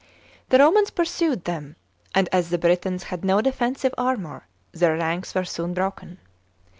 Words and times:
The 0.49 0.57
Romans 0.57 0.89
pursued 0.89 1.43
them, 1.45 1.75
and 2.15 2.27
as 2.31 2.49
the 2.49 2.57
Britons 2.57 3.03
had 3.03 3.23
no 3.23 3.39
defensive 3.39 3.93
armour 3.99 4.47
their 4.71 4.95
ranks 4.97 5.35
were 5.35 5.45
soon 5.45 5.75
broken. 5.75 6.17